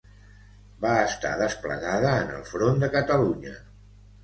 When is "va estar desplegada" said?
0.85-2.15